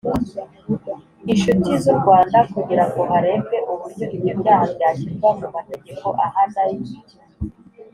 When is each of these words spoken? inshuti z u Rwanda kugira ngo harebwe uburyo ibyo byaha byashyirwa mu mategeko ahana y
inshuti 1.31 1.69
z 1.83 1.83
u 1.93 1.95
Rwanda 1.99 2.37
kugira 2.53 2.83
ngo 2.89 2.99
harebwe 3.09 3.57
uburyo 3.71 4.05
ibyo 4.15 4.33
byaha 4.39 4.65
byashyirwa 4.75 5.29
mu 5.39 5.47
mategeko 5.55 6.05
ahana 6.25 6.61
y 6.71 6.75